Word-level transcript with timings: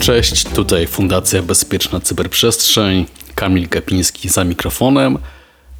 Cześć, 0.00 0.44
tutaj 0.44 0.86
Fundacja 0.86 1.42
Bezpieczna 1.42 2.00
Cyberprzestrzeń, 2.00 3.06
Kamil 3.34 3.68
Gapiński 3.68 4.28
za 4.28 4.44
mikrofonem, 4.44 5.18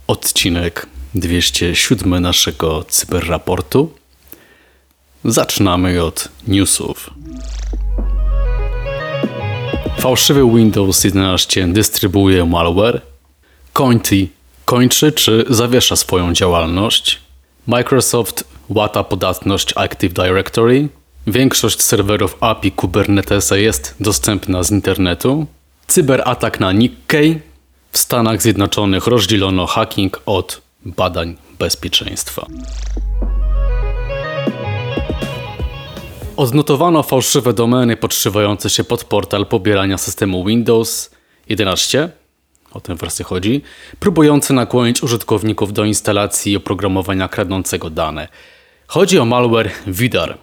odcinek 0.06 0.86
207 1.14 2.20
naszego 2.20 2.84
cyberraportu. 2.84 3.92
Zaczynamy 5.24 6.02
od 6.02 6.28
newsów. 6.48 7.10
Fałszywy 10.06 10.40
Windows 10.56 11.04
11 11.04 11.68
dystrybuuje 11.68 12.44
malware. 12.44 13.00
Conti 13.72 14.28
kończy 14.64 15.12
czy 15.12 15.44
zawiesza 15.50 15.96
swoją 15.96 16.32
działalność. 16.32 17.20
Microsoft 17.66 18.44
łata 18.68 19.04
podatność 19.04 19.72
Active 19.76 20.12
Directory. 20.12 20.88
Większość 21.26 21.82
serwerów 21.82 22.36
API 22.40 22.72
Kubernetesa 22.72 23.56
jest 23.56 23.94
dostępna 24.00 24.62
z 24.62 24.70
internetu. 24.70 25.46
Cyberatak 25.86 26.60
na 26.60 26.72
Nikkei. 26.72 27.38
W 27.92 27.98
Stanach 27.98 28.42
Zjednoczonych 28.42 29.06
rozdzielono 29.06 29.66
hacking 29.66 30.22
od 30.26 30.62
badań 30.84 31.36
bezpieczeństwa. 31.58 32.46
Odnotowano 36.36 37.02
fałszywe 37.02 37.52
domeny 37.52 37.96
podszywające 37.96 38.70
się 38.70 38.84
pod 38.84 39.04
portal 39.04 39.46
pobierania 39.46 39.98
systemu 39.98 40.44
Windows 40.44 41.10
11, 41.48 42.10
o 42.72 42.80
tę 42.80 42.94
wersję 42.94 43.24
chodzi, 43.24 43.62
próbujące 44.00 44.54
nakłonić 44.54 45.02
użytkowników 45.02 45.72
do 45.72 45.84
instalacji 45.84 46.56
oprogramowania 46.56 47.28
kradnącego 47.28 47.90
dane. 47.90 48.28
Chodzi 48.86 49.18
o 49.18 49.24
malware 49.24 49.70
Vidar. 49.86 50.38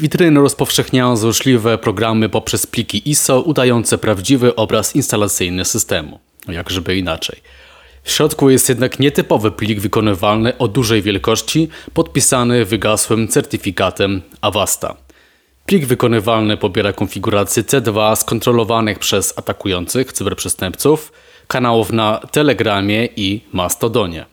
Witryny 0.00 0.40
rozpowszechniają 0.40 1.16
złośliwe 1.16 1.78
programy 1.78 2.28
poprzez 2.28 2.66
pliki 2.66 3.10
ISO 3.10 3.40
udające 3.40 3.98
prawdziwy 3.98 4.56
obraz 4.56 4.96
instalacyjny 4.96 5.64
systemu. 5.64 6.18
Jakżeby 6.48 6.96
inaczej. 6.96 7.40
W 8.02 8.10
środku 8.10 8.50
jest 8.50 8.68
jednak 8.68 8.98
nietypowy 8.98 9.50
plik 9.50 9.80
wykonywalny 9.80 10.58
o 10.58 10.68
dużej 10.68 11.02
wielkości, 11.02 11.68
podpisany 11.94 12.64
wygasłym 12.64 13.28
certyfikatem 13.28 14.22
Avasta. 14.40 14.96
Plik 15.66 15.86
wykonywalny 15.86 16.56
pobiera 16.56 16.92
konfigurację 16.92 17.62
C2 17.62 18.16
skontrolowanych 18.16 18.98
przez 18.98 19.38
atakujących 19.38 20.12
cyberprzestępców, 20.12 21.12
kanałów 21.46 21.92
na 21.92 22.20
Telegramie 22.32 23.08
i 23.16 23.40
Mastodonie. 23.52 24.26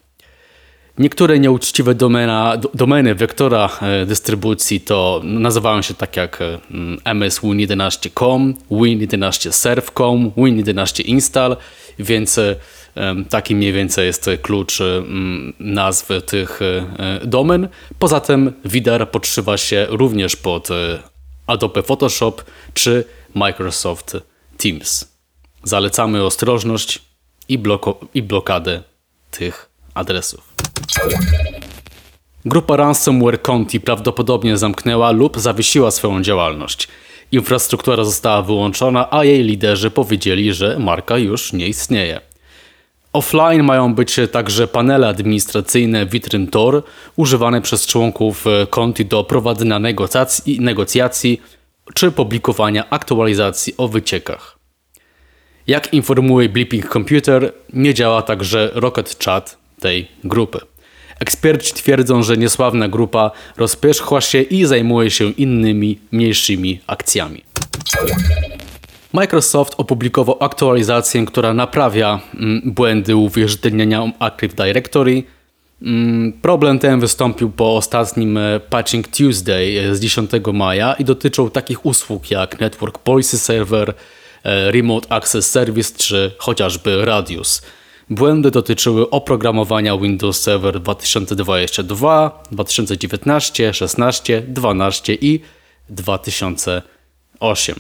Niektóre 0.98 1.40
nieuczciwe 1.40 1.96
domena, 1.96 2.58
domeny 2.74 3.16
wektora 3.16 3.70
e, 3.82 4.06
dystrybucji 4.06 4.82
to 4.82 5.22
nazywają 5.24 5.82
się 5.82 5.94
tak 5.94 6.18
jak 6.18 6.40
mswin11.com, 7.06 8.54
win11serve.com, 8.72 10.32
win11install, 10.38 11.58
więc 12.00 12.40
Taki 13.30 13.56
mniej 13.56 13.74
więcej 13.74 14.06
jest 14.06 14.30
klucz 14.42 14.80
nazwy 15.60 16.22
tych 16.22 16.60
e, 16.62 17.20
domen. 17.26 17.68
Poza 18.00 18.20
tym 18.20 18.54
Widar 18.66 19.12
podszywa 19.12 19.58
się 19.58 19.88
również 19.90 20.36
pod 20.36 20.72
e, 20.72 21.00
Adobe 21.48 21.84
Photoshop 21.84 22.36
czy 22.74 23.06
Microsoft 23.36 24.18
Teams. 24.58 25.08
Zalecamy 25.64 26.24
ostrożność 26.24 27.02
i, 27.50 27.60
bloko- 27.60 28.06
i 28.14 28.22
blokadę 28.22 28.84
tych 29.32 29.70
adresów. 29.94 30.54
Grupa 32.46 32.78
Ransomware 32.78 33.42
Conti 33.42 33.80
prawdopodobnie 33.80 34.58
zamknęła 34.58 35.12
lub 35.12 35.40
zawiesiła 35.40 35.92
swoją 35.92 36.22
działalność. 36.22 36.88
Infrastruktura 37.32 38.04
została 38.04 38.42
wyłączona, 38.42 39.12
a 39.12 39.24
jej 39.24 39.44
liderzy 39.44 39.92
powiedzieli, 39.92 40.54
że 40.54 40.80
marka 40.80 41.18
już 41.18 41.54
nie 41.54 41.68
istnieje. 41.68 42.20
Offline 43.14 43.64
mają 43.64 43.96
być 43.96 44.16
także 44.32 44.68
panele 44.68 45.08
administracyjne 45.08 46.06
witryn 46.06 46.48
Tor, 46.48 46.84
używane 47.16 47.62
przez 47.62 47.86
członków 47.86 48.48
e, 48.48 48.68
konti 48.68 49.06
do 49.06 49.24
prowadzenia 49.24 49.80
negocjacji, 49.80 50.60
negocjacji 50.62 51.42
czy 51.94 52.12
publikowania 52.12 52.90
aktualizacji 52.90 53.74
o 53.78 53.88
wyciekach. 53.88 54.58
Jak 55.68 55.94
informuje 55.94 56.50
Blipping 56.50 56.90
Computer, 56.94 57.54
nie 57.74 57.94
działa 57.94 58.22
także 58.22 58.72
Rocket 58.74 59.24
Chat 59.26 59.58
tej 59.80 60.08
grupy. 60.24 60.60
Eksperci 61.20 61.74
twierdzą, 61.74 62.24
że 62.24 62.38
niesławna 62.38 62.88
grupa 62.88 63.32
rozpierzchła 63.58 64.22
się 64.22 64.42
i 64.42 64.66
zajmuje 64.66 65.12
się 65.12 65.30
innymi, 65.30 66.00
mniejszymi 66.12 66.80
akcjami. 66.88 67.44
Microsoft 69.14 69.74
opublikował 69.78 70.38
aktualizację, 70.40 71.26
która 71.26 71.54
naprawia 71.54 72.20
mm, 72.36 72.62
błędy 72.66 73.16
uwierzytelniania 73.16 74.12
Active 74.20 74.54
Directory. 74.56 75.24
Mm, 75.82 76.34
problem 76.34 76.80
ten 76.80 77.00
wystąpił 77.00 77.50
po 77.50 77.76
ostatnim 77.76 78.38
e, 78.38 78.60
Patching 78.60 79.08
Tuesday 79.08 79.80
e, 79.80 79.96
z 79.96 80.00
10 80.00 80.32
maja 80.54 80.94
i 80.94 81.06
dotyczył 81.06 81.50
takich 81.50 81.86
usług 81.86 82.32
jak 82.32 82.60
Network 82.60 82.98
Policy 82.98 83.38
Server, 83.38 83.94
e, 84.44 84.72
Remote 84.72 85.12
Access 85.12 85.52
Service 85.52 85.94
czy 85.98 86.32
chociażby 86.38 87.06
Radius. 87.06 87.62
Błędy 88.10 88.52
dotyczyły 88.52 89.10
oprogramowania 89.10 89.98
Windows 89.98 90.42
Server 90.42 90.80
2022, 90.80 92.44
2019, 92.52 93.74
16, 93.74 94.42
12 94.42 95.14
i 95.14 95.40
2008. 95.90 97.76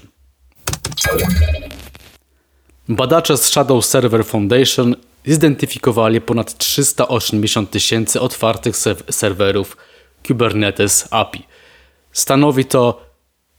Badacze 2.89 3.37
z 3.37 3.49
Shadow 3.49 3.85
Server 3.85 4.25
Foundation 4.25 4.95
zidentyfikowali 5.25 6.21
ponad 6.21 6.57
380 6.57 7.71
tysięcy 7.71 8.21
otwartych 8.21 8.75
serwerów 9.11 9.77
Kubernetes 10.27 11.07
API. 11.11 11.43
Stanowi 12.11 12.65
to 12.65 13.01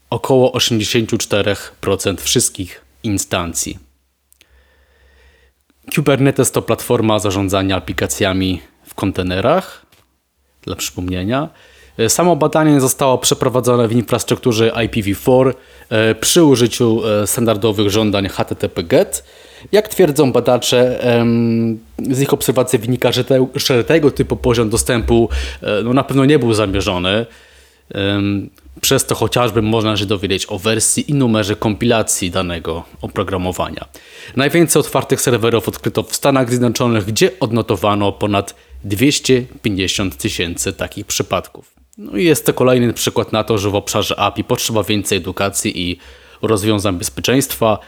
około 0.09 0.51
84% 0.57 2.21
wszystkich 2.21 2.81
instancji. 3.03 3.88
Kubernetes 5.95 6.51
to 6.51 6.61
platforma 6.61 7.19
zarządzania 7.19 7.75
aplikacjami 7.75 8.61
w 8.83 8.95
kontenerach, 8.95 9.85
dla 10.61 10.75
przypomnienia. 10.75 11.49
E, 11.97 12.09
samo 12.09 12.35
badanie 12.35 12.81
zostało 12.81 13.17
przeprowadzone 13.17 13.87
w 13.87 13.91
infrastrukturze 13.91 14.71
IPv4 14.71 15.53
e, 15.89 16.15
przy 16.15 16.43
użyciu 16.43 17.01
e, 17.07 17.27
standardowych 17.27 17.89
żądań 17.89 18.27
HTTP-GET. 18.27 19.23
Jak 19.71 19.87
twierdzą 19.87 20.31
badacze, 20.31 20.99
z 22.11 22.21
ich 22.21 22.33
obserwacji 22.33 22.79
wynika, 22.79 23.11
że, 23.11 23.23
te, 23.23 23.47
że 23.55 23.83
tego 23.83 24.11
typu 24.11 24.35
poziom 24.35 24.69
dostępu 24.69 25.29
no, 25.83 25.93
na 25.93 26.03
pewno 26.03 26.25
nie 26.25 26.39
był 26.39 26.53
zamierzony. 26.53 27.25
Przez 28.81 29.05
to 29.05 29.15
chociażby 29.15 29.61
można 29.61 29.97
się 29.97 30.05
dowiedzieć 30.05 30.45
o 30.49 30.59
wersji 30.59 31.11
i 31.11 31.13
numerze 31.13 31.55
kompilacji 31.55 32.31
danego 32.31 32.83
oprogramowania. 33.01 33.85
Najwięcej 34.35 34.79
otwartych 34.79 35.21
serwerów 35.21 35.67
odkryto 35.67 36.03
w 36.03 36.15
Stanach 36.15 36.49
Zjednoczonych, 36.49 37.05
gdzie 37.05 37.31
odnotowano 37.39 38.11
ponad 38.11 38.55
250 38.83 40.17
tysięcy 40.17 40.73
takich 40.73 41.05
przypadków. 41.05 41.73
No 41.97 42.17
i 42.17 42.23
jest 42.23 42.45
to 42.45 42.53
kolejny 42.53 42.93
przykład 42.93 43.31
na 43.31 43.43
to, 43.43 43.57
że 43.57 43.69
w 43.69 43.75
obszarze 43.75 44.19
API 44.19 44.43
potrzeba 44.43 44.83
więcej 44.83 45.17
edukacji 45.17 45.89
i 45.89 45.97
rozwiązań 46.41 46.97
bezpieczeństwa. 46.97 47.79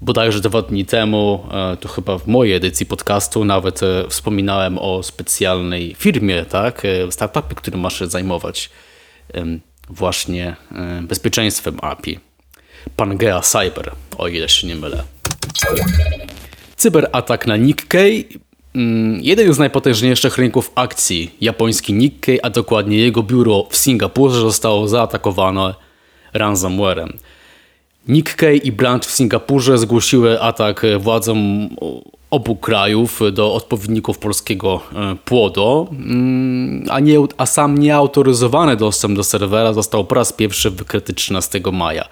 Bodajże 0.00 0.40
dwa 0.40 0.62
dni 0.62 0.84
temu, 0.84 1.46
e, 1.50 1.76
to 1.76 1.88
chyba 1.88 2.18
w 2.18 2.26
mojej 2.26 2.54
edycji 2.54 2.86
podcastu, 2.86 3.44
nawet 3.44 3.82
e, 3.82 4.04
wspominałem 4.08 4.78
o 4.78 5.02
specjalnej 5.02 5.94
firmie, 5.94 6.44
tak, 6.44 6.84
e, 6.84 7.12
startupie, 7.12 7.54
który 7.54 7.78
ma 7.78 7.90
się 7.90 8.06
zajmować 8.06 8.70
właśnie 9.90 10.56
bezpieczeństwem 11.02 11.78
API. 11.82 12.20
Pangea 12.96 13.40
Cyber, 13.40 13.92
o 14.18 14.28
ile 14.28 14.48
się 14.48 14.66
nie 14.66 14.76
mylę. 14.76 15.04
Cyberatak 16.76 17.46
na 17.46 17.56
Nikkei 17.56 18.24
Mm, 18.76 19.20
jeden 19.22 19.52
z 19.52 19.58
najpotężniejszych 19.58 20.38
rynków 20.38 20.72
akcji, 20.74 21.34
japoński 21.40 21.92
Nikkei, 21.92 22.40
a 22.40 22.50
dokładnie 22.50 22.98
jego 22.98 23.22
biuro 23.22 23.66
w 23.70 23.76
Singapurze 23.76 24.40
zostało 24.40 24.88
zaatakowane 24.88 25.74
ransomwarem. 26.32 27.18
Nikkei 28.08 28.66
i 28.66 28.72
branch 28.72 29.04
w 29.04 29.10
Singapurze 29.10 29.78
zgłosiły 29.78 30.40
atak 30.40 30.82
władzom 30.98 31.68
obu 32.30 32.56
krajów 32.56 33.20
do 33.32 33.54
odpowiedników 33.54 34.18
polskiego 34.18 34.80
e, 34.94 35.16
PłoDo, 35.24 35.88
mm, 35.90 36.84
a, 36.90 37.00
nie, 37.00 37.18
a 37.36 37.46
sam 37.46 37.78
nieautoryzowany 37.78 38.76
dostęp 38.76 39.16
do 39.16 39.24
serwera 39.24 39.72
został 39.72 40.04
po 40.04 40.14
raz 40.14 40.32
pierwszy 40.32 40.70
wykryty 40.70 41.14
13 41.14 41.60
maja. 41.72 42.08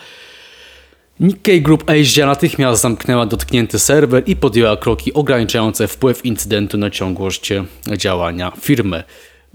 Nikkei 1.20 1.62
Group 1.62 1.90
Asia 1.90 2.26
natychmiast 2.26 2.82
zamknęła 2.82 3.26
dotknięty 3.26 3.78
serwer 3.78 4.22
i 4.26 4.36
podjęła 4.36 4.76
kroki 4.76 5.14
ograniczające 5.14 5.88
wpływ 5.88 6.24
incydentu 6.24 6.78
na 6.78 6.90
ciągłość 6.90 7.52
działania 7.96 8.52
firmy. 8.60 9.02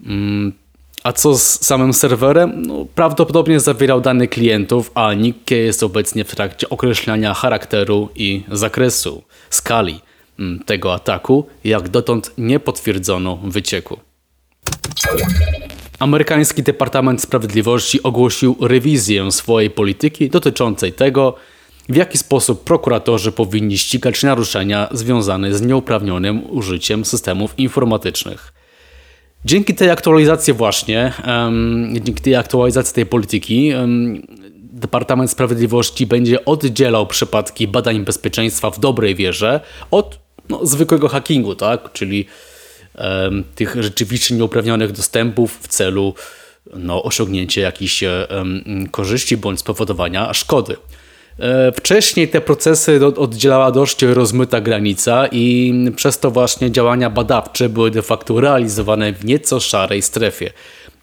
Mm, 0.05 0.53
A 1.03 1.13
co 1.13 1.37
z 1.37 1.65
samym 1.65 1.93
serwerem? 1.93 2.61
No, 2.61 2.85
prawdopodobnie 2.95 3.59
zawierał 3.59 4.01
dane 4.01 4.27
klientów, 4.27 4.91
a 4.95 5.13
Nikkei 5.13 5.65
jest 5.65 5.83
obecnie 5.83 6.23
w 6.23 6.35
trakcie 6.35 6.69
określania 6.69 7.33
charakteru 7.33 8.09
i 8.15 8.43
zakresu, 8.51 9.23
skali 9.49 9.99
tego 10.65 10.93
ataku. 10.93 11.45
Jak 11.63 11.89
dotąd 11.89 12.31
nie 12.37 12.59
potwierdzono 12.59 13.39
wycieku. 13.43 13.99
Amerykański 15.99 16.63
Departament 16.63 17.21
Sprawiedliwości 17.21 18.03
ogłosił 18.03 18.55
rewizję 18.61 19.31
swojej 19.31 19.69
polityki 19.69 20.29
dotyczącej 20.29 20.93
tego, 20.93 21.35
w 21.89 21.95
jaki 21.95 22.17
sposób 22.17 22.63
prokuratorzy 22.63 23.31
powinni 23.31 23.77
ścigać 23.77 24.23
naruszenia 24.23 24.87
związane 24.91 25.53
z 25.53 25.61
nieuprawnionym 25.61 26.49
użyciem 26.49 27.05
systemów 27.05 27.53
informatycznych. 27.59 28.53
Dzięki 29.45 29.75
tej 29.75 29.89
aktualizacji 29.89 30.53
właśnie, 30.53 31.13
em, 31.23 31.93
dzięki 32.01 32.21
tej 32.21 32.35
aktualizacji 32.35 32.95
tej 32.95 33.05
polityki, 33.05 33.69
em, 33.69 34.21
Departament 34.79 35.31
Sprawiedliwości 35.31 36.07
będzie 36.07 36.45
oddzielał 36.45 37.07
przypadki 37.07 37.67
badań 37.67 38.05
bezpieczeństwa 38.05 38.71
w 38.71 38.79
dobrej 38.79 39.15
wierze 39.15 39.59
od 39.91 40.19
no, 40.49 40.65
zwykłego 40.65 41.07
hackingu, 41.07 41.55
tak? 41.55 41.91
Czyli 41.93 42.25
em, 42.95 43.43
tych 43.55 43.75
rzeczywiście 43.79 44.35
nieuprawnionych 44.35 44.91
dostępów 44.91 45.59
w 45.61 45.67
celu 45.67 46.13
no, 46.73 47.03
osiągnięcia 47.03 47.61
jakichś 47.61 48.03
em, 48.03 48.87
korzyści 48.91 49.37
bądź 49.37 49.59
spowodowania 49.59 50.33
szkody. 50.33 50.75
E, 51.39 51.71
Wcześniej 51.71 52.27
te 52.27 52.41
procesy 52.41 53.05
oddzielała 53.05 53.71
dość 53.71 54.01
rozmyta 54.01 54.61
granica 54.61 55.27
i 55.31 55.73
przez 55.95 56.19
to 56.19 56.31
właśnie 56.31 56.71
działania 56.71 57.09
badawcze 57.09 57.69
były 57.69 57.91
de 57.91 58.01
facto 58.01 58.41
realizowane 58.41 59.13
w 59.13 59.25
nieco 59.25 59.59
szarej 59.59 60.01
strefie. 60.01 60.51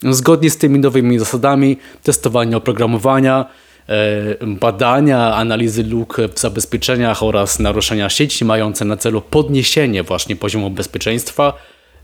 Zgodnie 0.03 0.51
z 0.51 0.57
tymi 0.57 0.79
nowymi 0.79 1.19
zasadami 1.19 1.77
testowania 2.03 2.57
oprogramowania, 2.57 3.47
badania, 4.47 5.35
analizy 5.35 5.83
luk 5.85 6.17
w 6.35 6.38
zabezpieczeniach 6.41 7.23
oraz 7.23 7.59
naruszenia 7.59 8.11
sieci 8.11 8.44
mające 8.44 8.85
na 8.85 8.97
celu 8.97 9.21
podniesienie 9.21 10.03
właśnie 10.03 10.37
poziomu 10.37 10.71
bezpieczeństwa 10.71 11.53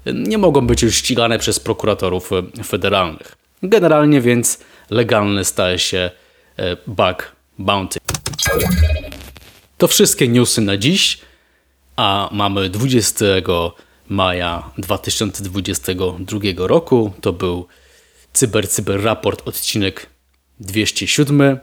e, 0.04 0.12
nie 0.12 0.38
mogą 0.38 0.66
być 0.66 0.82
już 0.82 0.94
ścigane 0.94 1.38
przez 1.38 1.60
prokuratorów 1.60 2.30
e, 2.32 2.64
federalnych. 2.64 3.36
Generalnie 3.62 4.20
więc 4.20 4.58
legalny 4.90 5.44
staje 5.44 5.78
się 5.78 6.10
e, 6.56 6.76
bug 6.86 7.32
bounty. 7.58 7.98
To 9.78 9.88
wszystkie 9.88 10.28
newsy 10.28 10.60
na 10.60 10.76
dziś, 10.76 11.18
a 11.96 12.28
mamy 12.32 12.68
20 12.68 13.24
maja 14.08 14.70
2022 14.78 16.40
roku. 16.56 17.12
To 17.20 17.32
był 17.32 17.66
Cyber 18.32 18.68
Cyber 18.68 19.02
Raport, 19.02 19.48
odcinek 19.48 20.06
207. 20.60 21.58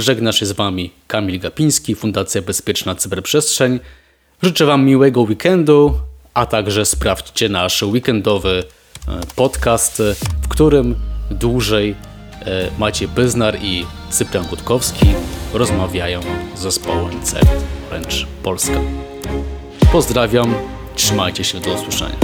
Żegna 0.00 0.32
się 0.32 0.46
z 0.46 0.52
Wami 0.52 0.90
Kamil 1.06 1.40
Gapiński, 1.40 1.94
Fundacja 1.94 2.42
Bezpieczna 2.42 2.94
Cyberprzestrzeń. 2.94 3.80
Życzę 4.42 4.66
Wam 4.66 4.84
miłego 4.84 5.20
weekendu, 5.20 5.94
a 6.34 6.46
także 6.46 6.86
sprawdźcie 6.86 7.48
nasz 7.48 7.82
weekendowy 7.82 8.64
e, 9.08 9.20
podcast, 9.36 10.00
e, 10.00 10.14
w 10.42 10.48
którym 10.48 10.94
dłużej 11.30 11.94
e, 12.40 12.70
Maciej 12.78 13.08
Pyznar 13.08 13.58
i 13.62 13.86
Cyprian 14.10 14.46
Gutkowski 14.46 15.06
rozmawiają 15.54 16.20
z 16.56 16.60
zespołem 16.60 17.22
CERT 17.22 17.50
wręcz 17.90 18.26
Polska. 18.42 18.80
Pozdrawiam, 19.92 20.54
trzymajcie 20.94 21.44
się, 21.44 21.60
do 21.60 21.74
usłyszenia. 21.74 22.16